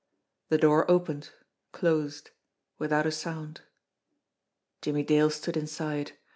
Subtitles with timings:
[0.49, 1.29] The door opened,
[1.73, 2.31] closed
[2.79, 3.61] without a sound.
[4.81, 6.13] Jimmie Dale stood inside.